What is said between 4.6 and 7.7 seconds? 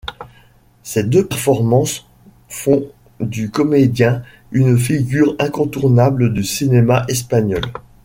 figure incontournable du cinéma espagnol.